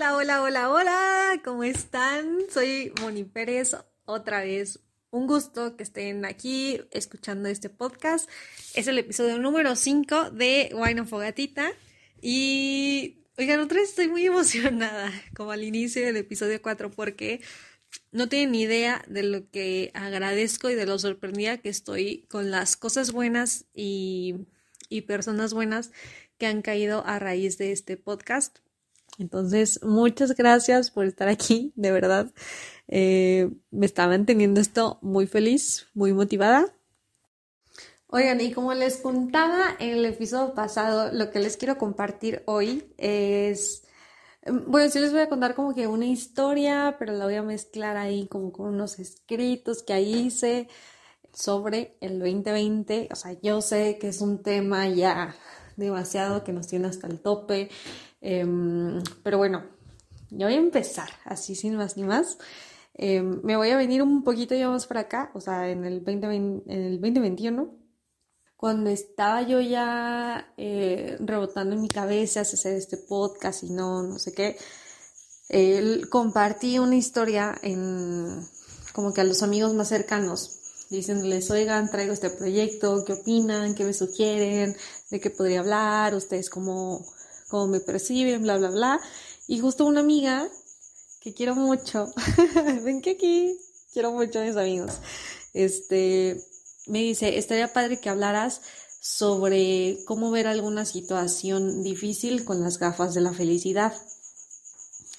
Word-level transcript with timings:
Hola, 0.00 0.16
hola, 0.16 0.42
hola, 0.42 0.70
hola, 0.70 1.42
¿cómo 1.44 1.62
están? 1.62 2.38
Soy 2.50 2.90
Moni 3.02 3.22
Pérez, 3.24 3.76
otra 4.06 4.40
vez. 4.40 4.80
Un 5.10 5.26
gusto 5.26 5.76
que 5.76 5.82
estén 5.82 6.24
aquí 6.24 6.80
escuchando 6.90 7.50
este 7.50 7.68
podcast. 7.68 8.26
Es 8.74 8.86
el 8.86 8.96
episodio 8.96 9.36
número 9.36 9.76
5 9.76 10.30
de 10.30 10.72
Wine 10.74 11.04
Fogatita. 11.04 11.70
Y, 12.22 13.26
oigan, 13.36 13.60
otra 13.60 13.78
vez 13.80 13.90
estoy 13.90 14.08
muy 14.08 14.24
emocionada, 14.26 15.12
como 15.36 15.50
al 15.50 15.64
inicio 15.64 16.06
del 16.06 16.16
episodio 16.16 16.62
4, 16.62 16.90
porque 16.92 17.42
no 18.10 18.26
tienen 18.26 18.52
ni 18.52 18.62
idea 18.62 19.04
de 19.06 19.22
lo 19.22 19.50
que 19.50 19.90
agradezco 19.92 20.70
y 20.70 20.76
de 20.76 20.86
lo 20.86 20.98
sorprendida 20.98 21.58
que 21.58 21.68
estoy 21.68 22.24
con 22.30 22.50
las 22.50 22.78
cosas 22.78 23.12
buenas 23.12 23.66
y, 23.74 24.46
y 24.88 25.02
personas 25.02 25.52
buenas 25.52 25.92
que 26.38 26.46
han 26.46 26.62
caído 26.62 27.04
a 27.04 27.18
raíz 27.18 27.58
de 27.58 27.72
este 27.72 27.98
podcast. 27.98 28.60
Entonces, 29.18 29.80
muchas 29.82 30.34
gracias 30.34 30.90
por 30.90 31.04
estar 31.04 31.28
aquí, 31.28 31.72
de 31.76 31.92
verdad. 31.92 32.30
Eh, 32.88 33.50
me 33.70 33.86
está 33.86 34.06
manteniendo 34.06 34.60
esto 34.60 34.98
muy 35.02 35.26
feliz, 35.26 35.86
muy 35.94 36.12
motivada. 36.12 36.72
Oigan, 38.08 38.40
y 38.40 38.52
como 38.52 38.74
les 38.74 38.96
contaba 38.96 39.76
en 39.78 39.90
el 39.90 40.04
episodio 40.04 40.52
pasado, 40.52 41.12
lo 41.12 41.30
que 41.30 41.38
les 41.38 41.56
quiero 41.56 41.78
compartir 41.78 42.42
hoy 42.46 42.92
es, 42.98 43.84
bueno, 44.44 44.90
sí 44.90 44.98
les 44.98 45.12
voy 45.12 45.20
a 45.20 45.28
contar 45.28 45.54
como 45.54 45.74
que 45.74 45.86
una 45.86 46.06
historia, 46.06 46.96
pero 46.98 47.12
la 47.12 47.26
voy 47.26 47.36
a 47.36 47.42
mezclar 47.44 47.96
ahí 47.96 48.26
como 48.26 48.50
con 48.50 48.66
unos 48.74 48.98
escritos 48.98 49.84
que 49.84 49.92
ahí 49.92 50.26
hice 50.26 50.68
sobre 51.32 51.96
el 52.00 52.18
2020. 52.18 53.10
O 53.12 53.14
sea, 53.14 53.32
yo 53.40 53.60
sé 53.60 53.98
que 54.00 54.08
es 54.08 54.20
un 54.20 54.42
tema 54.42 54.88
ya 54.88 55.36
demasiado 55.76 56.42
que 56.42 56.52
nos 56.52 56.66
tiene 56.66 56.88
hasta 56.88 57.06
el 57.06 57.20
tope. 57.20 57.70
Em, 58.20 59.02
pero 59.22 59.38
bueno, 59.38 59.64
ya 60.30 60.46
voy 60.46 60.54
a 60.54 60.58
empezar, 60.58 61.08
así 61.24 61.54
sin 61.54 61.76
más 61.76 61.96
ni 61.96 62.04
más. 62.04 62.38
Em, 62.94 63.40
me 63.42 63.56
voy 63.56 63.70
a 63.70 63.76
venir 63.76 64.02
un 64.02 64.24
poquito 64.24 64.54
ya 64.54 64.68
más 64.68 64.86
para 64.86 65.00
acá, 65.00 65.30
o 65.34 65.40
sea, 65.40 65.70
en 65.70 65.84
el, 65.84 66.04
2020, 66.04 66.72
en 66.72 66.80
el 66.82 67.00
2021, 67.00 67.78
cuando 68.56 68.90
estaba 68.90 69.42
yo 69.42 69.60
ya 69.60 70.52
eh, 70.58 71.16
rebotando 71.20 71.74
en 71.74 71.82
mi 71.82 71.88
cabeza 71.88 72.42
hacer 72.42 72.74
este 72.74 72.98
podcast 72.98 73.62
y 73.64 73.70
no, 73.70 74.02
no 74.02 74.18
sé 74.18 74.34
qué, 74.34 74.56
compartí 76.10 76.78
una 76.78 76.96
historia 76.96 77.56
en 77.62 78.46
como 78.92 79.12
que 79.12 79.20
a 79.22 79.24
los 79.24 79.42
amigos 79.42 79.74
más 79.74 79.88
cercanos 79.88 80.60
diciéndoles, 80.90 81.50
oigan, 81.50 81.90
traigo 81.90 82.12
este 82.12 82.30
proyecto, 82.30 83.04
¿qué 83.06 83.12
opinan? 83.14 83.74
¿Qué 83.74 83.84
me 83.84 83.92
sugieren? 83.92 84.76
¿De 85.10 85.20
qué 85.20 85.30
podría 85.30 85.60
hablar? 85.60 86.14
¿Ustedes 86.14 86.50
cómo, 86.50 87.06
cómo 87.50 87.66
me 87.66 87.80
perciben? 87.80 88.42
Bla, 88.42 88.56
bla, 88.56 88.70
bla. 88.70 89.00
Y 89.46 89.58
justo 89.58 89.84
una 89.84 90.00
amiga 90.00 90.48
que 91.20 91.34
quiero 91.34 91.54
mucho, 91.54 92.12
ven 92.84 93.02
que 93.02 93.10
aquí 93.10 93.58
quiero 93.92 94.12
mucho 94.12 94.40
a 94.40 94.44
mis 94.44 94.56
amigos, 94.56 94.92
este, 95.52 96.42
me 96.86 97.00
dice, 97.00 97.36
estaría 97.36 97.72
padre 97.72 98.00
que 98.00 98.08
hablaras 98.08 98.62
sobre 99.00 99.98
cómo 100.06 100.30
ver 100.30 100.46
alguna 100.46 100.84
situación 100.84 101.82
difícil 101.82 102.44
con 102.44 102.62
las 102.62 102.78
gafas 102.78 103.14
de 103.14 103.20
la 103.20 103.32
felicidad. 103.32 103.94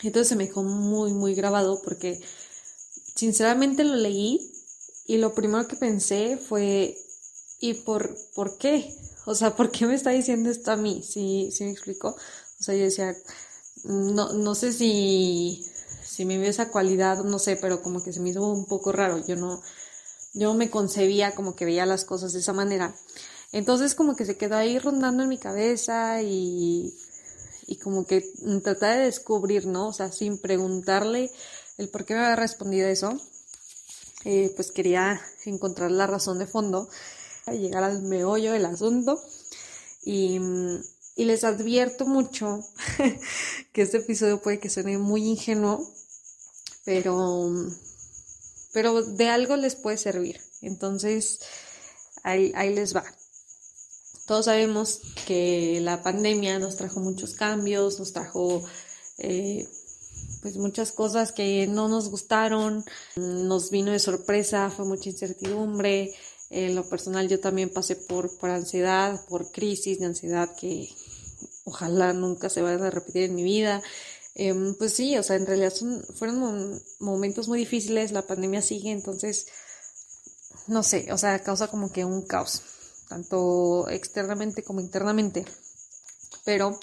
Entonces 0.03 0.29
se 0.29 0.35
me 0.35 0.47
dejó 0.47 0.63
muy, 0.63 1.13
muy 1.13 1.35
grabado 1.35 1.81
porque 1.83 2.19
sinceramente 3.15 3.83
lo 3.83 3.95
leí 3.95 4.51
y 5.05 5.17
lo 5.17 5.33
primero 5.33 5.67
que 5.67 5.75
pensé 5.75 6.37
fue, 6.37 6.97
¿y 7.61 7.75
por, 7.75 8.13
por 8.35 8.57
qué? 8.57 8.93
O 9.25 9.35
sea, 9.35 9.55
¿por 9.55 9.71
qué 9.71 9.85
me 9.85 9.95
está 9.95 10.09
diciendo 10.09 10.49
esto 10.49 10.71
a 10.71 10.75
mí? 10.75 11.01
¿Sí, 11.03 11.49
sí 11.53 11.63
me 11.63 11.71
explico? 11.71 12.09
O 12.09 12.63
sea, 12.63 12.75
yo 12.75 12.83
decía, 12.83 13.15
no, 13.85 14.33
no 14.33 14.55
sé 14.55 14.73
si, 14.73 15.65
si 16.03 16.25
me 16.25 16.37
vio 16.37 16.49
esa 16.49 16.69
cualidad, 16.69 17.23
no 17.23 17.39
sé, 17.39 17.55
pero 17.55 17.81
como 17.81 18.03
que 18.03 18.11
se 18.11 18.19
me 18.19 18.31
hizo 18.31 18.45
un 18.45 18.65
poco 18.65 18.91
raro. 18.91 19.25
Yo 19.25 19.35
no, 19.35 19.61
yo 20.33 20.53
me 20.55 20.69
concebía 20.69 21.35
como 21.35 21.55
que 21.55 21.65
veía 21.65 21.85
las 21.85 22.03
cosas 22.03 22.33
de 22.33 22.39
esa 22.39 22.51
manera. 22.51 22.95
Entonces 23.51 23.95
como 23.95 24.15
que 24.15 24.25
se 24.25 24.37
quedó 24.37 24.55
ahí 24.57 24.79
rondando 24.79 25.23
en 25.23 25.29
mi 25.29 25.37
cabeza 25.37 26.21
y, 26.23 26.93
y 27.67 27.77
como 27.77 28.05
que 28.05 28.21
tratar 28.63 28.97
de 28.97 29.05
descubrir, 29.05 29.67
¿no? 29.67 29.89
O 29.89 29.93
sea, 29.93 30.11
sin 30.11 30.39
preguntarle 30.39 31.31
el 31.77 31.89
por 31.89 32.05
qué 32.05 32.15
me 32.15 32.21
había 32.21 32.35
respondido 32.37 32.87
eso. 32.87 33.19
Eh, 34.23 34.53
pues 34.55 34.71
quería 34.71 35.19
encontrar 35.45 35.89
la 35.89 36.05
razón 36.05 36.37
de 36.37 36.45
fondo, 36.45 36.89
llegar 37.53 37.83
al 37.83 38.01
meollo 38.01 38.53
del 38.53 38.65
asunto 38.65 39.21
y, 40.03 40.39
les 41.17 41.43
advierto 41.43 42.07
mucho 42.07 42.63
que 43.73 43.83
este 43.83 43.97
episodio 43.97 44.41
puede 44.41 44.59
que 44.59 44.71
suene 44.71 44.97
muy 44.97 45.23
ingenuo, 45.23 45.87
pero, 46.83 47.51
pero 48.73 49.03
de 49.03 49.29
algo 49.29 49.55
les 49.55 49.75
puede 49.75 49.97
servir. 49.97 50.41
Entonces, 50.61 51.39
ahí, 52.23 52.51
ahí 52.55 52.73
les 52.73 52.95
va. 52.95 53.03
Todos 54.25 54.45
sabemos 54.45 55.01
que 55.27 55.79
la 55.81 56.01
pandemia 56.01 56.57
nos 56.57 56.77
trajo 56.77 56.99
muchos 56.99 57.35
cambios, 57.35 57.99
nos 57.99 58.13
trajo 58.13 58.63
eh, 59.19 59.67
pues 60.41 60.57
muchas 60.57 60.91
cosas 60.91 61.31
que 61.31 61.67
no 61.67 61.87
nos 61.87 62.09
gustaron, 62.09 62.83
nos 63.15 63.69
vino 63.69 63.91
de 63.91 63.99
sorpresa, 63.99 64.69
fue 64.69 64.85
mucha 64.85 65.09
incertidumbre. 65.09 66.11
En 66.51 66.75
lo 66.75 66.87
personal 66.87 67.29
yo 67.29 67.39
también 67.39 67.69
pasé 67.69 67.95
por, 67.95 68.37
por 68.37 68.49
ansiedad, 68.49 69.25
por 69.27 69.51
crisis 69.51 69.99
de 69.99 70.07
ansiedad 70.07 70.53
que 70.59 70.89
ojalá 71.63 72.11
nunca 72.11 72.49
se 72.49 72.61
vayan 72.61 72.83
a 72.83 72.89
repetir 72.89 73.23
en 73.23 73.35
mi 73.35 73.43
vida. 73.43 73.81
Em, 74.35 74.75
pues 74.75 74.93
sí, 74.93 75.17
o 75.17 75.23
sea, 75.23 75.37
en 75.37 75.45
realidad 75.45 75.73
son, 75.73 76.03
fueron 76.15 76.81
momentos 76.99 77.47
muy 77.47 77.57
difíciles, 77.57 78.11
la 78.11 78.27
pandemia 78.27 78.61
sigue, 78.61 78.91
entonces, 78.91 79.47
no 80.67 80.83
sé, 80.83 81.07
o 81.13 81.17
sea, 81.17 81.41
causa 81.41 81.67
como 81.67 81.91
que 81.91 82.03
un 82.03 82.21
caos, 82.25 82.61
tanto 83.07 83.87
externamente 83.89 84.61
como 84.63 84.81
internamente. 84.81 85.45
Pero 86.43 86.77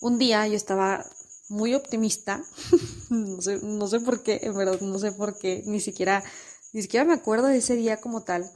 un 0.00 0.18
día 0.18 0.46
yo 0.48 0.56
estaba 0.56 1.04
muy 1.48 1.74
optimista. 1.74 2.42
no, 3.10 3.40
sé, 3.40 3.60
no 3.62 3.86
sé 3.86 4.00
por 4.00 4.22
qué, 4.24 4.40
en 4.42 4.56
verdad, 4.56 4.80
no 4.80 4.98
sé 4.98 5.12
por 5.12 5.38
qué, 5.38 5.62
ni 5.66 5.80
siquiera, 5.80 6.24
ni 6.72 6.82
siquiera 6.82 7.04
me 7.04 7.14
acuerdo 7.14 7.46
de 7.46 7.58
ese 7.58 7.76
día 7.76 8.00
como 8.00 8.22
tal. 8.22 8.50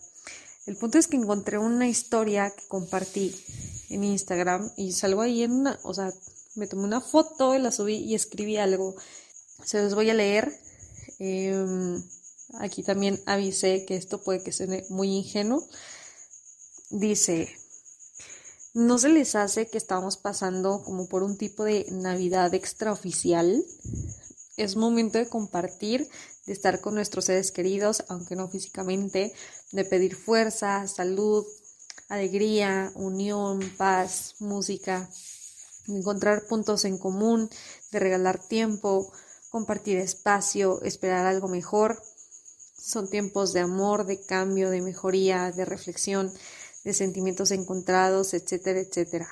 El 0.67 0.77
punto 0.77 0.99
es 0.99 1.07
que 1.07 1.17
encontré 1.17 1.59
una 1.59 1.89
historia 1.89 2.51
que 2.51 2.67
compartí 2.67 3.35
en 3.89 4.05
Instagram 4.05 4.73
y 4.77 4.93
salgo 4.93 5.23
ahí 5.23 5.43
en 5.43 5.53
una, 5.53 5.79
o 5.85 5.95
sea, 5.95 6.13
me 6.55 6.67
tomé 6.67 6.85
una 6.85 7.01
foto 7.01 7.55
y 7.55 7.59
la 7.59 7.71
subí 7.71 7.97
y 7.97 8.15
escribí 8.15 8.57
algo. 8.57 8.97
Se 9.65 9.83
los 9.83 9.95
voy 9.95 10.11
a 10.11 10.15
leer. 10.15 10.53
Em, 11.19 12.03
aquí 12.59 12.83
también 12.83 13.21
avisé 13.27 13.85
que 13.87 13.97
esto 13.97 14.21
puede 14.23 14.43
que 14.43 14.53
suene 14.53 14.85
muy 14.89 15.09
ingenuo. 15.09 15.67
Dice, 16.91 17.49
¿No 18.77 18.99
se 18.99 19.09
les 19.09 19.35
hace 19.37 19.71
que 19.71 19.79
estamos 19.79 20.19
pasando 20.19 20.83
como 20.85 21.09
por 21.09 21.23
un 21.23 21.39
tipo 21.39 21.65
de 21.65 21.87
Navidad 21.91 22.53
extraoficial? 22.53 23.65
Es 24.59 24.77
momento 24.77 25.17
de 25.17 25.31
compartir, 25.31 26.07
de 26.47 26.53
estar 26.53 26.81
con 26.81 26.95
nuestros 26.95 27.27
seres 27.27 27.53
queridos, 27.53 28.05
aunque 28.09 28.37
no 28.37 28.49
físicamente, 28.49 29.33
de 29.73 29.85
pedir 29.85 30.15
fuerza, 30.15 30.87
salud, 30.87 31.45
alegría, 32.09 32.93
unión, 32.95 33.61
paz, 33.77 34.37
música, 34.39 35.09
de 35.87 35.99
encontrar 35.99 36.47
puntos 36.47 36.85
en 36.85 36.99
común, 36.99 37.51
de 37.91 37.99
regalar 37.99 38.39
tiempo, 38.39 39.13
compartir 39.51 39.99
espacio, 39.99 40.83
esperar 40.83 41.27
algo 41.27 41.49
mejor. 41.49 42.01
Son 42.77 43.09
tiempos 43.09 43.53
de 43.53 43.61
amor, 43.61 44.07
de 44.07 44.21
cambio, 44.21 44.71
de 44.71 44.83
mejoría, 44.83 45.51
de 45.51 45.65
reflexión 45.65 46.33
de 46.85 46.93
sentimientos 46.95 47.51
encontrados, 47.51 48.33
etcétera, 48.33 48.79
etcétera. 48.79 49.29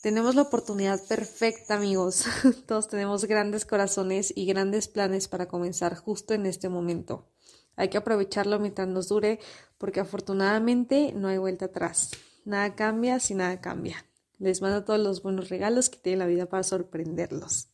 Tenemos 0.00 0.34
la 0.34 0.42
oportunidad 0.42 0.98
perfecta, 1.06 1.74
amigos. 1.74 2.24
Todos 2.66 2.88
tenemos 2.88 3.26
grandes 3.26 3.66
corazones 3.66 4.32
y 4.34 4.46
grandes 4.46 4.88
planes 4.88 5.28
para 5.28 5.46
comenzar 5.46 5.94
justo 5.94 6.32
en 6.32 6.46
este 6.46 6.70
momento. 6.70 7.28
Hay 7.76 7.90
que 7.90 7.98
aprovecharlo 7.98 8.58
mientras 8.58 8.88
nos 8.88 9.08
dure, 9.08 9.40
porque 9.76 10.00
afortunadamente 10.00 11.12
no 11.14 11.28
hay 11.28 11.36
vuelta 11.36 11.66
atrás. 11.66 12.12
Nada 12.46 12.74
cambia 12.74 13.20
si 13.20 13.34
nada 13.34 13.60
cambia. 13.60 14.06
Les 14.38 14.62
mando 14.62 14.84
todos 14.84 15.00
los 15.00 15.22
buenos 15.22 15.50
regalos 15.50 15.90
que 15.90 15.98
tiene 15.98 16.18
la 16.18 16.26
vida 16.26 16.46
para 16.46 16.62
sorprenderlos. 16.62 17.68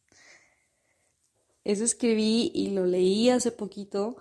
Eso 1.63 1.85
escribí 1.85 2.51
y 2.53 2.71
lo 2.71 2.87
leí 2.87 3.31
hace 3.31 3.53
poquito 3.53 4.17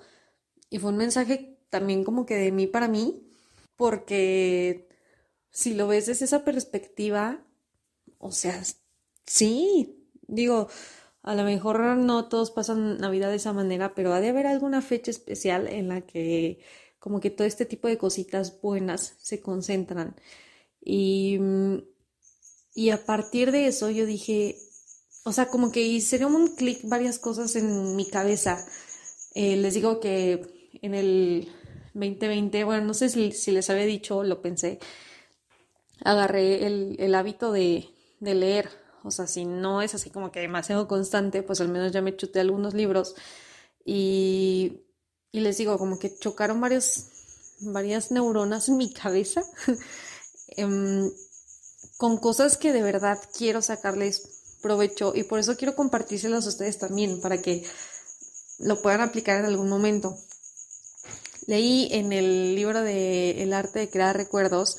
y 0.70 0.78
fue 0.78 0.92
un 0.92 0.98
mensaje 0.98 1.58
también 1.72 2.04
como 2.04 2.28
que 2.28 2.36
de 2.36 2.52
mí 2.52 2.68
para 2.68 2.88
mí, 2.88 3.28
porque 3.76 4.88
si 5.50 5.74
lo 5.74 5.88
ves 5.88 6.06
desde 6.06 6.26
esa 6.26 6.44
perspectiva, 6.44 7.44
o 8.26 8.32
sea, 8.32 8.62
sí, 9.26 10.10
digo, 10.28 10.68
a 11.24 11.36
lo 11.36 11.44
mejor 11.44 11.80
no 11.98 12.28
todos 12.30 12.52
pasan 12.52 12.98
Navidad 12.98 13.30
de 13.30 13.38
esa 13.38 13.54
manera, 13.54 13.96
pero 13.96 14.14
ha 14.14 14.20
de 14.22 14.30
haber 14.30 14.48
alguna 14.48 14.82
fecha 14.82 15.12
especial 15.12 15.68
en 15.68 15.90
la 15.90 16.02
que 16.02 16.60
como 17.00 17.20
que 17.20 17.30
todo 17.30 17.48
este 17.48 17.66
tipo 17.66 17.88
de 17.88 17.98
cositas 17.98 18.62
buenas 18.62 19.16
se 19.22 19.42
concentran. 19.42 20.16
Y, 20.82 21.40
y 22.76 22.90
a 22.92 23.06
partir 23.06 23.52
de 23.52 23.68
eso 23.68 23.90
yo 23.90 24.06
dije, 24.06 24.58
o 25.24 25.32
sea, 25.32 25.48
como 25.48 25.72
que 25.72 25.82
hicieron 25.82 26.36
un 26.36 26.56
clic 26.56 26.80
varias 26.84 27.20
cosas 27.20 27.56
en 27.56 27.96
mi 27.96 28.08
cabeza. 28.08 28.66
Eh, 29.34 29.56
les 29.58 29.74
digo 29.74 30.00
que 30.00 30.72
en 30.82 30.94
el 30.94 31.48
2020, 31.94 32.64
bueno, 32.66 32.86
no 32.86 32.94
sé 32.94 33.10
si, 33.10 33.32
si 33.32 33.52
les 33.52 33.70
había 33.70 33.86
dicho, 33.86 34.24
lo 34.24 34.42
pensé, 34.42 34.80
agarré 36.04 36.68
el, 36.68 36.96
el 37.00 37.16
hábito 37.16 37.52
de, 37.52 37.95
de 38.20 38.36
leer. 38.36 38.70
O 39.04 39.12
sea, 39.12 39.28
si 39.28 39.46
no 39.46 39.82
es 39.82 39.94
así 39.94 40.10
como 40.10 40.32
que 40.32 40.40
demasiado 40.40 40.88
constante, 40.88 41.44
pues 41.44 41.62
al 41.62 41.70
menos 41.70 41.92
ya 41.92 42.02
me 42.02 42.16
chuté 42.16 42.40
algunos 42.40 42.74
libros. 42.74 43.16
Y, 43.86 44.82
y 45.32 45.42
les 45.42 45.58
digo, 45.58 45.78
como 45.78 46.00
que 46.00 46.18
chocaron 46.18 46.60
varios, 46.60 47.06
varias 47.62 48.12
neuronas 48.12 48.68
en 48.70 48.78
mi 48.78 48.92
cabeza 48.92 49.44
em, 50.58 51.12
con 51.98 52.18
cosas 52.18 52.58
que 52.58 52.74
de 52.74 52.82
verdad 52.82 53.20
quiero 53.38 53.62
sacarles 53.62 54.58
provecho 54.62 55.14
y 55.16 55.24
por 55.24 55.40
eso 55.40 55.56
quiero 55.56 55.76
compartírselos 55.76 56.46
a 56.46 56.50
ustedes 56.50 56.80
también 56.80 57.22
para 57.22 57.42
que 57.42 57.64
lo 58.60 58.82
puedan 58.82 59.02
aplicar 59.02 59.40
en 59.40 59.46
algún 59.46 59.70
momento. 59.70 60.18
Leí 61.48 61.90
en 61.92 62.12
el 62.12 62.56
libro 62.56 62.82
de 62.82 63.44
El 63.44 63.54
arte 63.54 63.80
de 63.80 63.90
crear 63.90 64.18
recuerdos 64.18 64.78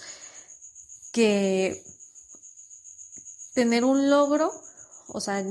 que 1.12 1.85
tener 3.56 3.87
un 3.87 4.11
logro, 4.11 4.53
o 5.08 5.20
sea, 5.20 5.43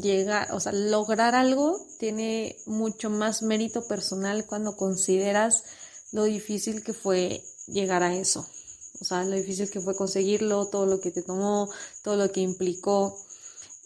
llegar, 0.00 0.52
o 0.52 0.60
sea, 0.60 0.70
lograr 0.72 1.34
algo 1.34 1.84
tiene 1.98 2.56
mucho 2.66 3.10
más 3.10 3.42
mérito 3.42 3.86
personal 3.88 4.46
cuando 4.46 4.76
consideras 4.76 5.64
lo 6.12 6.22
difícil 6.24 6.84
que 6.84 6.94
fue 6.94 7.42
llegar 7.66 8.04
a 8.04 8.14
eso. 8.14 8.46
O 9.00 9.04
sea, 9.04 9.24
lo 9.24 9.34
difícil 9.34 9.68
que 9.68 9.80
fue 9.80 9.96
conseguirlo, 9.96 10.68
todo 10.68 10.86
lo 10.86 11.00
que 11.00 11.10
te 11.10 11.22
tomó, 11.22 11.68
todo 12.02 12.14
lo 12.14 12.30
que 12.30 12.40
implicó. 12.40 13.18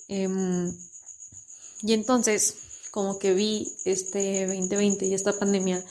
Em, 0.09 0.77
y 1.81 1.95
entonces, 1.95 2.57
como 2.91 3.19
que 3.19 3.33
vi 3.33 3.73
este 3.87 4.47
2020 4.47 5.07
y 5.07 5.15
esta 5.15 5.33
pandemia, 5.39 5.83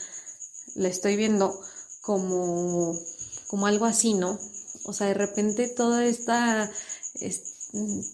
la 0.76 0.88
estoy 0.88 1.16
viendo 1.16 1.60
como, 2.00 2.96
como 3.48 3.66
algo 3.66 3.86
así, 3.86 4.14
¿no? 4.14 4.38
O 4.84 4.92
sea, 4.92 5.08
de 5.08 5.14
repente 5.14 5.66
toda 5.66 6.06
esta, 6.06 6.70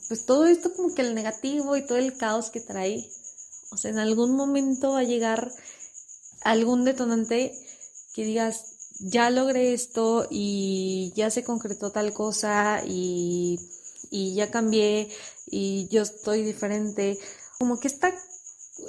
pues 0.08 0.26
todo 0.26 0.46
esto 0.46 0.72
como 0.74 0.94
que 0.94 1.02
el 1.02 1.14
negativo 1.14 1.76
y 1.76 1.86
todo 1.86 1.98
el 1.98 2.16
caos 2.16 2.50
que 2.50 2.60
trae, 2.60 3.08
o 3.70 3.76
sea, 3.76 3.90
en 3.90 3.98
algún 3.98 4.36
momento 4.36 4.92
va 4.92 5.00
a 5.00 5.04
llegar 5.04 5.52
algún 6.42 6.84
detonante 6.84 7.52
que 8.14 8.24
digas, 8.24 8.72
ya 9.00 9.30
logré 9.30 9.72
esto 9.72 10.26
y 10.30 11.12
ya 11.16 11.30
se 11.30 11.44
concretó 11.44 11.90
tal 11.90 12.12
cosa 12.12 12.82
y, 12.86 13.58
y 14.10 14.34
ya 14.34 14.50
cambié 14.50 15.08
y 15.46 15.88
yo 15.88 16.02
estoy 16.02 16.42
diferente. 16.42 17.18
Como 17.58 17.80
que 17.80 17.88
está 17.88 18.12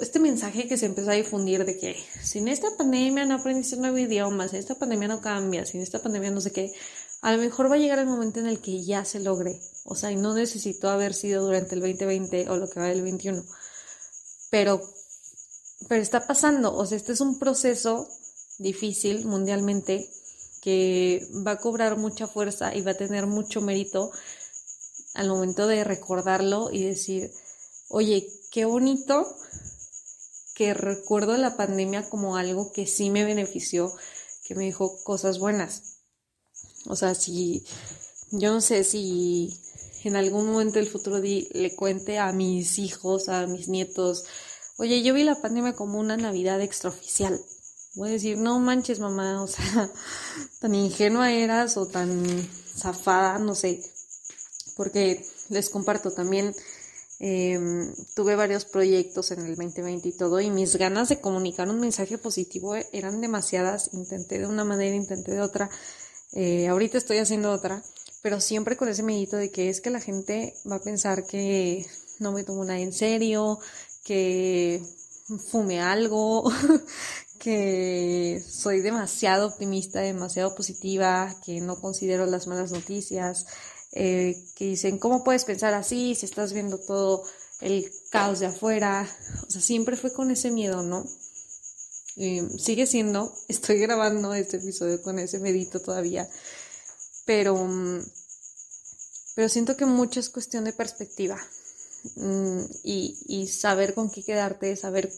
este 0.00 0.18
mensaje 0.18 0.66
que 0.66 0.76
se 0.76 0.86
empezó 0.86 1.10
a 1.10 1.14
difundir 1.14 1.64
de 1.64 1.78
que 1.78 1.96
sin 2.22 2.48
esta 2.48 2.76
pandemia 2.76 3.24
no 3.26 3.36
aprendiste 3.36 3.76
un 3.76 3.82
nuevo 3.82 3.98
idioma, 3.98 4.48
sin 4.48 4.58
esta 4.58 4.74
pandemia 4.74 5.08
no 5.08 5.20
cambia, 5.20 5.64
sin 5.66 5.80
esta 5.80 6.02
pandemia 6.02 6.30
no 6.30 6.40
sé 6.40 6.52
qué, 6.52 6.72
a 7.24 7.32
lo 7.32 7.38
mejor 7.38 7.70
va 7.70 7.76
a 7.76 7.78
llegar 7.78 7.98
el 7.98 8.06
momento 8.06 8.38
en 8.40 8.46
el 8.46 8.60
que 8.60 8.84
ya 8.84 9.02
se 9.06 9.18
logre. 9.18 9.58
O 9.84 9.94
sea, 9.94 10.12
y 10.12 10.16
no 10.16 10.34
necesitó 10.34 10.90
haber 10.90 11.14
sido 11.14 11.42
durante 11.42 11.74
el 11.74 11.80
2020 11.80 12.50
o 12.50 12.58
lo 12.58 12.68
que 12.68 12.80
va 12.80 12.88
del 12.88 13.00
21. 13.00 13.42
Pero, 14.50 14.82
pero 15.88 16.02
está 16.02 16.26
pasando. 16.26 16.76
O 16.76 16.84
sea, 16.84 16.98
este 16.98 17.12
es 17.12 17.22
un 17.22 17.38
proceso 17.38 18.06
difícil 18.58 19.24
mundialmente 19.24 20.06
que 20.60 21.26
va 21.46 21.52
a 21.52 21.56
cobrar 21.56 21.96
mucha 21.96 22.26
fuerza 22.26 22.74
y 22.74 22.82
va 22.82 22.90
a 22.90 22.98
tener 22.98 23.26
mucho 23.26 23.62
mérito 23.62 24.12
al 25.14 25.30
momento 25.30 25.66
de 25.66 25.82
recordarlo 25.82 26.68
y 26.70 26.84
decir, 26.84 27.30
oye, 27.88 28.28
qué 28.50 28.66
bonito 28.66 29.34
que 30.54 30.74
recuerdo 30.74 31.38
la 31.38 31.56
pandemia 31.56 32.06
como 32.10 32.36
algo 32.36 32.70
que 32.70 32.86
sí 32.86 33.08
me 33.08 33.24
benefició, 33.24 33.90
que 34.44 34.54
me 34.54 34.64
dijo 34.64 35.02
cosas 35.04 35.38
buenas. 35.38 35.93
O 36.86 36.96
sea, 36.96 37.14
si 37.14 37.64
yo 38.30 38.52
no 38.52 38.60
sé 38.60 38.84
si 38.84 39.52
en 40.04 40.16
algún 40.16 40.46
momento 40.50 40.78
del 40.78 40.88
futuro 40.88 41.18
le 41.20 41.74
cuente 41.76 42.18
a 42.18 42.32
mis 42.32 42.78
hijos, 42.78 43.28
a 43.28 43.46
mis 43.46 43.68
nietos, 43.68 44.24
oye, 44.76 45.02
yo 45.02 45.14
vi 45.14 45.24
la 45.24 45.40
pandemia 45.40 45.74
como 45.74 45.98
una 45.98 46.16
Navidad 46.16 46.60
extraoficial 46.60 47.40
voy 47.94 48.08
a 48.08 48.12
decir, 48.12 48.38
no 48.38 48.58
manches 48.58 48.98
mamá, 48.98 49.42
o 49.42 49.46
sea, 49.46 49.90
tan 50.60 50.74
ingenua 50.74 51.32
eras 51.32 51.76
o 51.76 51.86
tan 51.86 52.24
zafada, 52.76 53.38
no 53.38 53.54
sé, 53.54 53.80
porque 54.76 55.24
les 55.48 55.70
comparto 55.70 56.10
también, 56.10 56.54
em, 57.20 57.94
tuve 58.14 58.34
varios 58.34 58.64
proyectos 58.64 59.30
en 59.30 59.40
el 59.40 59.54
2020 59.54 60.08
y 60.08 60.12
todo, 60.12 60.40
y 60.40 60.50
mis 60.50 60.76
ganas 60.76 61.08
de 61.08 61.20
comunicar 61.20 61.68
un 61.68 61.80
mensaje 61.80 62.18
positivo 62.18 62.74
eran 62.92 63.20
demasiadas, 63.20 63.90
intenté 63.92 64.40
de 64.40 64.46
una 64.46 64.64
manera, 64.64 64.96
intenté 64.96 65.32
de 65.32 65.40
otra, 65.40 65.70
eh, 66.34 66.66
ahorita 66.68 66.98
estoy 66.98 67.18
haciendo 67.18 67.52
otra, 67.52 67.82
pero 68.22 68.40
siempre 68.40 68.76
con 68.76 68.88
ese 68.88 69.02
medito 69.02 69.36
de 69.36 69.50
que 69.50 69.68
es 69.68 69.80
que 69.80 69.90
la 69.90 70.00
gente 70.00 70.54
va 70.70 70.76
a 70.76 70.82
pensar 70.82 71.26
que 71.26 71.86
no 72.18 72.32
me 72.32 72.42
tomo 72.42 72.64
nada 72.64 72.80
en 72.80 72.92
serio, 72.92 73.58
que 74.04 74.82
fume 75.50 75.80
algo, 75.80 76.50
que 77.38 78.42
soy 78.48 78.80
demasiado 78.80 79.46
optimista, 79.46 80.00
demasiado 80.00 80.54
positiva, 80.54 81.34
que 81.44 81.60
no 81.60 81.80
considero 81.80 82.26
las 82.26 82.46
malas 82.46 82.72
noticias, 82.72 83.46
eh, 83.92 84.36
que 84.56 84.66
dicen, 84.66 84.98
¿cómo 84.98 85.22
puedes 85.22 85.44
pensar 85.44 85.72
así 85.74 86.14
si 86.14 86.26
estás 86.26 86.52
viendo 86.52 86.78
todo 86.78 87.22
el 87.60 87.90
caos 88.10 88.40
de 88.40 88.46
afuera? 88.46 89.08
O 89.46 89.50
sea, 89.50 89.60
siempre 89.60 89.96
fue 89.96 90.12
con 90.12 90.30
ese 90.32 90.50
miedo, 90.50 90.82
¿no? 90.82 91.04
Sigue 92.16 92.86
siendo, 92.86 93.34
estoy 93.48 93.78
grabando 93.78 94.34
este 94.34 94.58
episodio 94.58 95.02
con 95.02 95.18
ese 95.18 95.38
medito 95.38 95.80
todavía, 95.80 96.28
pero, 97.24 97.56
pero 99.34 99.48
siento 99.48 99.76
que 99.76 99.86
mucho 99.86 100.20
es 100.20 100.28
cuestión 100.28 100.64
de 100.64 100.72
perspectiva 100.72 101.38
mm, 102.16 102.60
y, 102.82 103.16
y 103.26 103.46
saber 103.48 103.94
con 103.94 104.10
qué 104.10 104.22
quedarte, 104.22 104.76
saber 104.76 105.10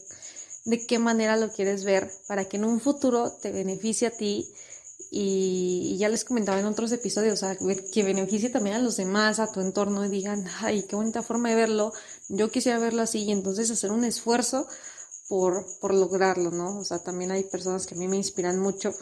de 0.65 0.85
qué 0.85 0.99
manera 0.99 1.37
lo 1.37 1.51
quieres 1.51 1.83
ver 1.85 2.11
para 2.27 2.45
que 2.45 2.57
en 2.57 2.65
un 2.65 2.81
futuro 2.81 3.31
te 3.31 3.51
beneficie 3.51 4.07
a 4.07 4.11
ti 4.11 4.49
y, 5.09 5.97
ya 5.97 6.09
les 6.09 6.25
comentaba 6.25 6.59
en 6.59 6.65
otros 6.65 6.91
episodios, 6.91 7.43
que 7.93 8.03
beneficie 8.03 8.49
también 8.49 8.75
a 8.75 8.79
los 8.79 8.97
demás, 8.97 9.39
a 9.39 9.51
tu 9.51 9.61
entorno 9.61 10.05
y 10.05 10.09
digan, 10.09 10.45
ay, 10.59 10.83
qué 10.83 10.95
bonita 10.95 11.23
forma 11.23 11.49
de 11.49 11.55
verlo, 11.55 11.93
yo 12.27 12.51
quisiera 12.51 12.79
verlo 12.79 13.01
así 13.01 13.23
y 13.23 13.31
entonces 13.31 13.71
hacer 13.71 13.91
un 13.91 14.03
esfuerzo 14.03 14.67
por, 15.27 15.65
por 15.79 15.93
lograrlo, 15.93 16.51
¿no? 16.51 16.79
O 16.79 16.83
sea, 16.83 16.99
también 16.99 17.31
hay 17.31 17.43
personas 17.43 17.85
que 17.85 17.95
a 17.95 17.97
mí 17.97 18.07
me 18.07 18.17
inspiran 18.17 18.59
mucho 18.59 18.93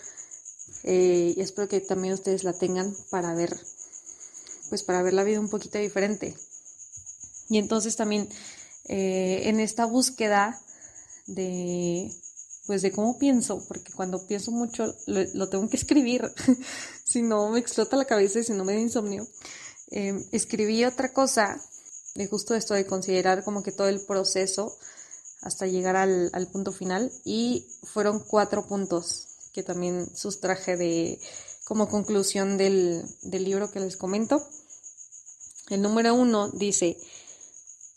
eh, 0.84 1.34
y 1.36 1.42
espero 1.42 1.68
que 1.68 1.82
también 1.82 2.14
ustedes 2.14 2.44
la 2.44 2.54
tengan 2.54 2.96
para 3.10 3.34
ver, 3.34 3.56
pues 4.70 4.84
para 4.84 5.02
ver 5.02 5.14
la 5.14 5.24
vida 5.24 5.40
un 5.40 5.50
poquito 5.50 5.78
diferente. 5.78 6.36
Y 7.50 7.58
entonces 7.58 7.96
también 7.96 8.30
eh, 8.88 9.44
en 9.46 9.60
esta 9.60 9.86
búsqueda 9.86 10.60
de 11.28 12.12
pues 12.66 12.82
de 12.82 12.92
cómo 12.92 13.18
pienso, 13.20 13.64
porque 13.68 13.94
cuando 13.94 14.26
pienso 14.26 14.52
mucho 14.52 14.96
lo, 15.06 15.50
tengo 15.50 15.70
que 15.70 15.78
escribir, 15.78 16.32
si 17.04 17.22
no 17.22 17.50
me 17.50 17.60
explota 17.60 17.96
la 17.96 18.06
cabeza 18.06 18.40
y 18.40 18.44
si 18.44 18.54
no 18.54 18.66
me 18.66 18.74
da 18.74 18.80
insomnio. 18.80 19.28
Em, 19.92 20.26
escribí 20.32 20.84
otra 20.84 21.14
cosa 21.14 21.62
de 22.16 22.28
justo 22.28 22.56
esto 22.56 22.74
de 22.74 22.88
considerar 22.88 23.44
como 23.44 23.62
que 23.62 23.72
todo 23.72 23.88
el 23.88 24.02
proceso 24.02 24.76
hasta 25.46 25.68
llegar 25.68 25.96
al, 25.96 26.48
punto 26.52 26.74
final 26.74 27.12
y 27.24 27.66
fueron 27.84 28.20
cuatro 28.20 28.68
puntos 28.68 29.28
que 29.54 29.64
también 29.64 30.14
sustraje 30.16 30.76
de 30.76 31.20
como 31.64 31.88
conclusión 31.88 32.58
del, 32.58 33.06
del 33.22 33.46
libro 33.46 33.72
que 33.72 33.80
les 33.80 33.96
comento. 33.96 34.46
El 35.70 35.82
número 35.82 36.14
uno 36.14 36.50
dice, 36.50 36.98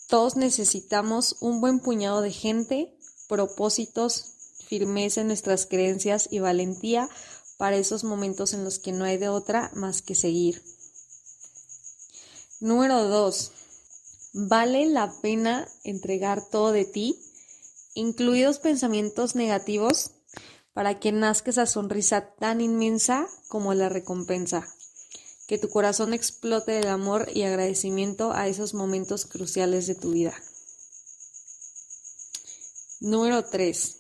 todos 0.09 0.37
necesitamos 0.37 1.37
un 1.40 1.61
buen 1.61 1.81
puñado 1.81 2.21
de 2.21 2.33
gente 2.33 2.95
propósitos, 3.28 4.35
firmeza 4.67 5.21
en 5.21 5.28
nuestras 5.28 5.67
creencias 5.67 6.28
y 6.31 6.40
valentía 6.40 7.09
para 7.57 7.76
esos 7.76 8.05
momentos 8.05 8.55
en 8.55 8.64
los 8.64 8.78
que 8.78 8.93
no 8.93 9.05
hay 9.05 9.19
de 9.19 9.28
otra 9.28 9.71
más 9.75 10.02
que 10.02 10.14
seguir. 10.14 10.62
Número 12.61 13.05
dos, 13.05 13.52
vale 14.33 14.87
la 14.87 15.12
pena 15.21 15.69
entregar 15.85 16.49
todo 16.49 16.73
de 16.73 16.85
ti, 16.85 17.19
incluidos 17.99 18.61
pensamientos 18.61 19.35
negativos, 19.35 20.12
para 20.73 21.00
que 21.00 21.11
nazca 21.11 21.50
esa 21.50 21.67
sonrisa 21.67 22.35
tan 22.38 22.61
inmensa 22.61 23.26
como 23.49 23.75
la 23.75 23.88
recompensa. 23.88 24.69
Que 25.49 25.59
tu 25.59 25.69
corazón 25.69 26.14
explote 26.14 26.73
de 26.81 26.88
amor 26.88 27.28
y 27.35 27.43
agradecimiento 27.43 28.33
a 28.33 28.47
esos 28.47 28.73
momentos 28.75 29.26
cruciales 29.26 29.88
de 29.88 29.97
tu 29.97 30.12
vida. 30.12 30.35
Número 33.00 33.45
3. 33.45 33.97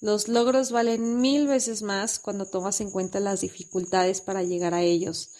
Los 0.00 0.26
logros 0.26 0.72
valen 0.72 1.20
mil 1.20 1.46
veces 1.46 1.82
más 1.82 2.18
cuando 2.18 2.46
tomas 2.46 2.80
en 2.80 2.90
cuenta 2.90 3.20
las 3.20 3.42
dificultades 3.42 4.20
para 4.20 4.42
llegar 4.42 4.74
a 4.74 4.82
ellos. 4.82 5.30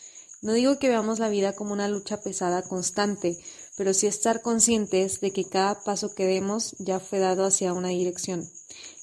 No 0.43 0.53
digo 0.53 0.79
que 0.79 0.89
veamos 0.89 1.19
la 1.19 1.29
vida 1.29 1.55
como 1.55 1.73
una 1.73 1.89
lucha 1.89 2.21
pesada 2.21 2.63
constante, 2.63 3.43
pero 3.77 3.95
sí 3.95 4.07
estar 4.07 4.43
conscientes 4.43 5.21
de 5.21 5.33
que 5.33 5.45
cada 5.45 5.83
paso 5.83 6.15
que 6.15 6.27
demos 6.27 6.77
ya 6.79 7.01
fue 7.01 7.19
dado 7.19 7.45
hacia 7.45 7.73
una 7.73 7.89
dirección. 7.89 8.49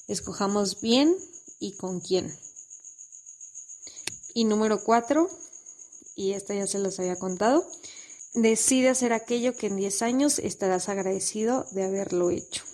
Escojamos 0.08 0.80
bien 0.80 1.14
y 1.58 1.76
con 1.76 2.00
quién. 2.00 2.34
Y 4.34 4.44
número 4.44 4.82
cuatro, 4.82 5.28
y 6.16 6.32
esta 6.32 6.54
ya 6.54 6.66
se 6.66 6.78
los 6.78 6.98
había 6.98 7.16
contado, 7.16 7.66
decide 8.34 8.88
hacer 8.88 9.12
aquello 9.12 9.54
que 9.54 9.66
en 9.66 9.76
10 9.76 10.02
años 10.02 10.38
estarás 10.38 10.88
agradecido 10.88 11.66
de 11.72 11.84
haberlo 11.84 12.30
hecho. 12.30 12.64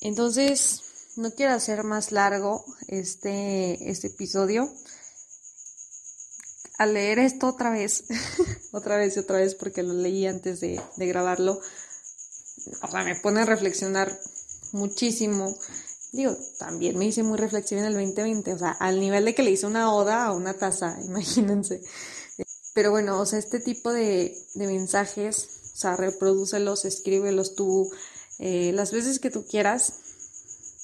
Entonces, 0.00 0.82
no 1.16 1.32
quiero 1.32 1.52
hacer 1.52 1.84
más 1.84 2.12
largo 2.12 2.64
este, 2.86 3.90
este 3.90 4.08
episodio. 4.08 4.72
Al 6.78 6.94
leer 6.94 7.18
esto 7.18 7.48
otra 7.48 7.70
vez, 7.70 8.04
otra 8.72 8.96
vez 8.96 9.16
y 9.16 9.18
otra 9.18 9.38
vez, 9.38 9.54
porque 9.54 9.82
lo 9.82 9.94
leí 9.94 10.26
antes 10.26 10.60
de, 10.60 10.80
grabarlo, 10.96 11.60
o 12.82 12.90
sea, 12.90 13.02
me 13.02 13.16
pone 13.16 13.40
a 13.40 13.44
reflexionar 13.44 14.16
muchísimo. 14.72 15.56
Digo, 16.12 16.36
también 16.58 16.96
me 16.96 17.06
hice 17.06 17.22
muy 17.22 17.36
reflexiva 17.36 17.80
en 17.80 17.88
el 17.88 17.94
2020, 17.94 18.52
o 18.54 18.58
sea, 18.58 18.70
al 18.70 19.00
nivel 19.00 19.24
de 19.24 19.34
que 19.34 19.42
le 19.42 19.50
hice 19.50 19.66
una 19.66 19.92
oda 19.92 20.24
a 20.24 20.32
una 20.32 20.54
taza, 20.54 20.96
imagínense. 21.04 21.82
Pero 22.74 22.92
bueno, 22.92 23.20
o 23.20 23.26
sea, 23.26 23.40
este 23.40 23.58
tipo 23.58 23.92
de, 23.92 24.36
de 24.54 24.66
mensajes, 24.68 25.48
o 25.74 25.76
sea, 25.76 25.96
reprodúcelos, 25.96 26.84
escríbelos 26.84 27.56
tú, 27.56 27.90
eh, 28.38 28.70
las 28.72 28.92
veces 28.92 29.18
que 29.18 29.30
tú 29.30 29.44
quieras, 29.44 29.94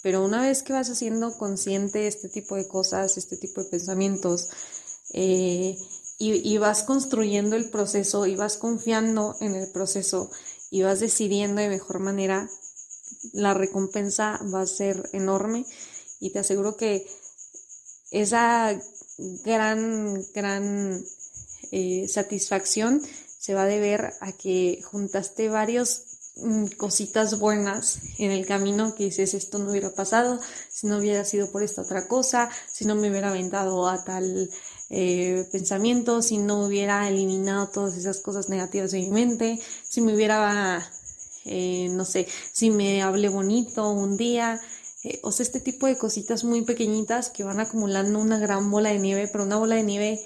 pero 0.03 0.25
una 0.25 0.43
vez 0.43 0.65
que 0.65 0.73
vas 0.73 0.91
haciendo 0.91 1.39
consciente 1.39 2.09
este 2.09 2.29
tipo 2.29 2.57
de 2.57 2.67
cosas, 2.67 3.17
este 3.17 3.37
tipo 3.37 3.63
de 3.63 3.71
pensamientos, 3.71 4.51
eh, 5.15 5.77
y, 6.19 6.59
vas 6.59 6.83
construyendo 6.83 7.57
el 7.57 7.71
proceso 7.71 8.27
y 8.27 8.37
vas 8.37 8.57
confiando 8.57 9.37
en 9.41 9.55
el 9.55 9.71
proceso 9.71 10.31
y 10.71 10.83
vas 10.83 11.01
decidiendo 11.01 11.61
de 11.61 11.69
mejor 11.69 12.01
manera, 12.01 12.49
la 13.33 13.55
recompensa 13.55 14.41
va 14.53 14.63
a 14.63 14.67
ser 14.67 15.09
enorme. 15.13 15.67
Y 16.21 16.31
te 16.31 16.41
aseguro 16.41 16.77
que 16.77 17.07
esa 18.11 18.79
gran, 19.45 20.23
gran 20.33 21.05
eh, 21.73 22.07
satisfacción 22.09 23.03
se 23.39 23.55
va 23.55 23.65
a 23.65 23.67
deber 23.67 24.15
a 24.21 24.33
que 24.33 24.81
juntaste 24.85 25.49
varios 25.49 26.15
Mm, 26.37 26.67
cositas 26.77 27.39
buenas 27.39 28.01
en 28.19 28.33
el 28.33 28.45
camino 28.45 28.97
que 28.97 29.05
dices 29.05 29.35
esto 29.35 29.61
no 29.61 29.71
hubiera 29.71 29.95
pasado 29.95 30.41
si 30.69 30.89
no 30.89 30.99
hubiera 30.99 31.25
sido 31.25 31.53
por 31.53 31.63
esta 31.63 31.83
otra 31.83 32.09
cosa 32.09 32.51
si 32.73 32.87
no 32.87 32.97
me 32.97 33.09
hubiera 33.09 33.29
aventado 33.31 33.89
a 33.89 34.03
tal 34.03 34.51
eh, 34.91 35.47
pensamiento 35.51 36.23
si 36.23 36.39
no 36.39 36.65
hubiera 36.65 37.09
eliminado 37.09 37.69
todas 37.69 37.97
esas 37.97 38.21
cosas 38.21 38.49
negativas 38.49 38.91
de 38.93 39.01
mi 39.01 39.11
mente 39.11 39.61
si 39.83 40.01
me 40.01 40.15
hubiera 40.15 40.87
eh, 41.45 41.89
no 41.91 42.05
sé 42.05 42.27
si 42.53 42.71
me 42.71 43.03
hablé 43.03 43.29
bonito 43.29 43.91
un 43.91 44.17
día 44.17 44.61
eh, 45.03 45.21
o 45.23 45.33
sea 45.33 45.45
este 45.45 45.61
tipo 45.61 45.87
de 45.87 45.99
cositas 45.99 46.45
muy 46.45 46.63
pequeñitas 46.63 47.31
que 47.31 47.45
van 47.45 47.61
acumulando 47.61 48.19
una 48.19 48.39
gran 48.39 48.71
bola 48.71 48.91
de 48.91 48.99
nieve 48.99 49.29
pero 49.31 49.45
una 49.45 49.57
bola 49.57 49.77
de 49.77 49.83
nieve 49.83 50.21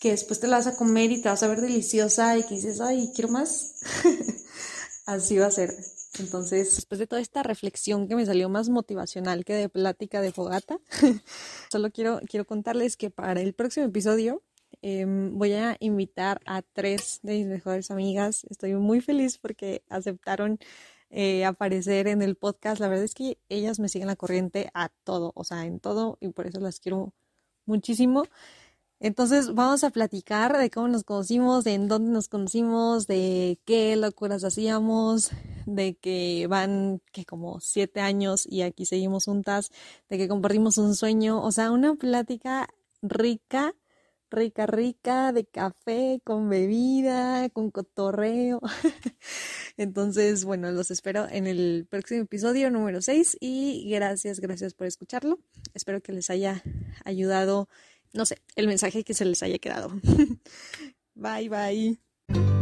que 0.00 0.10
después 0.10 0.40
te 0.40 0.48
la 0.48 0.58
vas 0.58 0.66
a 0.66 0.76
comer 0.76 1.12
y 1.12 1.22
te 1.22 1.28
vas 1.28 1.42
a 1.42 1.48
ver 1.48 1.60
deliciosa 1.60 2.36
y 2.36 2.42
que 2.42 2.56
dices 2.56 2.80
ay 2.80 3.10
quiero 3.14 3.28
más 3.28 3.74
Así 5.06 5.36
va 5.36 5.46
a 5.46 5.50
ser. 5.50 5.74
Entonces, 6.18 6.76
después 6.76 6.98
de 6.98 7.06
toda 7.06 7.22
esta 7.22 7.42
reflexión 7.42 8.06
que 8.06 8.16
me 8.16 8.26
salió 8.26 8.48
más 8.48 8.68
motivacional 8.68 9.44
que 9.44 9.54
de 9.54 9.68
plática 9.68 10.20
de 10.20 10.32
fogata, 10.32 10.78
solo 11.70 11.90
quiero, 11.90 12.20
quiero 12.28 12.44
contarles 12.44 12.96
que 12.96 13.10
para 13.10 13.40
el 13.40 13.54
próximo 13.54 13.86
episodio 13.86 14.42
em, 14.82 15.36
voy 15.38 15.54
a 15.54 15.76
invitar 15.80 16.40
a 16.44 16.62
tres 16.62 17.20
de 17.22 17.38
mis 17.38 17.46
mejores 17.46 17.90
amigas. 17.90 18.44
Estoy 18.50 18.74
muy 18.74 19.00
feliz 19.00 19.38
porque 19.38 19.84
aceptaron 19.88 20.58
eh, 21.10 21.44
aparecer 21.44 22.08
en 22.08 22.22
el 22.22 22.36
podcast. 22.36 22.80
La 22.80 22.88
verdad 22.88 23.04
es 23.04 23.14
que 23.14 23.38
ellas 23.48 23.78
me 23.78 23.88
siguen 23.88 24.08
la 24.08 24.16
corriente 24.16 24.70
a 24.74 24.90
todo, 25.04 25.32
o 25.34 25.44
sea, 25.44 25.64
en 25.64 25.80
todo, 25.80 26.18
y 26.20 26.28
por 26.28 26.46
eso 26.46 26.60
las 26.60 26.80
quiero 26.80 27.14
muchísimo. 27.66 28.24
Entonces 29.04 29.52
vamos 29.52 29.82
a 29.82 29.90
platicar 29.90 30.56
de 30.56 30.70
cómo 30.70 30.86
nos 30.86 31.02
conocimos, 31.02 31.64
de 31.64 31.74
en 31.74 31.88
dónde 31.88 32.12
nos 32.12 32.28
conocimos, 32.28 33.08
de 33.08 33.58
qué 33.64 33.96
locuras 33.96 34.44
hacíamos, 34.44 35.32
de 35.66 35.96
que 35.96 36.46
van 36.48 37.02
que 37.10 37.24
como 37.24 37.58
siete 37.58 38.00
años 38.00 38.46
y 38.48 38.62
aquí 38.62 38.86
seguimos 38.86 39.24
juntas, 39.24 39.72
de 40.08 40.18
que 40.18 40.28
compartimos 40.28 40.78
un 40.78 40.94
sueño, 40.94 41.42
o 41.42 41.50
sea, 41.50 41.72
una 41.72 41.96
plática 41.96 42.68
rica, 43.02 43.74
rica, 44.30 44.66
rica, 44.66 45.32
de 45.32 45.46
café, 45.46 46.20
con 46.22 46.48
bebida, 46.48 47.48
con 47.50 47.72
cotorreo. 47.72 48.60
Entonces, 49.76 50.44
bueno, 50.44 50.70
los 50.70 50.92
espero 50.92 51.26
en 51.28 51.48
el 51.48 51.88
próximo 51.90 52.22
episodio 52.22 52.70
número 52.70 53.02
6 53.02 53.38
y 53.40 53.90
gracias, 53.90 54.38
gracias 54.38 54.74
por 54.74 54.86
escucharlo. 54.86 55.40
Espero 55.74 56.00
que 56.00 56.12
les 56.12 56.30
haya 56.30 56.62
ayudado 57.04 57.68
no 58.12 58.26
sé, 58.26 58.38
el 58.56 58.66
mensaje 58.66 59.04
que 59.04 59.14
se 59.14 59.24
les 59.24 59.42
haya 59.42 59.58
quedado. 59.58 59.90
bye, 61.14 61.48
bye. 61.48 62.61